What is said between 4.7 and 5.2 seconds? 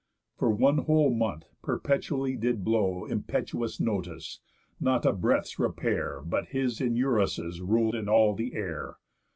not a